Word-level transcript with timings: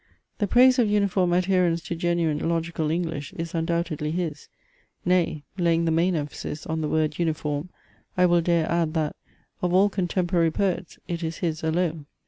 The 0.39 0.47
praise 0.47 0.79
of 0.79 0.89
uniform 0.89 1.31
adherence 1.31 1.79
to 1.83 1.95
genuine, 1.95 2.39
logical 2.49 2.89
English 2.89 3.33
is 3.33 3.53
undoubtedly 3.53 4.09
his; 4.09 4.49
nay, 5.05 5.43
laying 5.59 5.85
the 5.85 5.91
main 5.91 6.15
emphasis 6.15 6.65
on 6.65 6.81
the 6.81 6.89
word 6.89 7.19
uniform, 7.19 7.69
I 8.17 8.25
will 8.25 8.41
dare 8.41 8.67
add 8.67 8.95
that, 8.95 9.15
of 9.61 9.75
all 9.75 9.89
contemporary 9.89 10.49
poets, 10.49 10.97
it 11.07 11.21
is 11.21 11.37
his 11.37 11.63
alone. 11.63 12.07